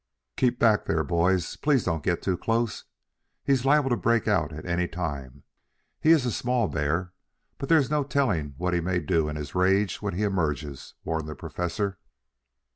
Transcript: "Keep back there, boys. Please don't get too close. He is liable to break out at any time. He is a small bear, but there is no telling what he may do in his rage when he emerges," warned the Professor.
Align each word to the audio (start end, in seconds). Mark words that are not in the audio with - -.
"Keep 0.35 0.57
back 0.57 0.85
there, 0.85 1.03
boys. 1.03 1.55
Please 1.57 1.83
don't 1.83 2.01
get 2.03 2.23
too 2.23 2.35
close. 2.35 2.85
He 3.43 3.53
is 3.53 3.65
liable 3.65 3.91
to 3.91 3.95
break 3.95 4.27
out 4.27 4.51
at 4.51 4.65
any 4.65 4.87
time. 4.87 5.43
He 5.99 6.09
is 6.09 6.25
a 6.25 6.31
small 6.31 6.67
bear, 6.67 7.13
but 7.59 7.69
there 7.69 7.77
is 7.77 7.91
no 7.91 8.03
telling 8.03 8.55
what 8.57 8.73
he 8.73 8.81
may 8.81 8.97
do 8.97 9.29
in 9.29 9.35
his 9.35 9.53
rage 9.53 10.01
when 10.01 10.15
he 10.15 10.23
emerges," 10.23 10.95
warned 11.03 11.27
the 11.27 11.35
Professor. 11.35 11.99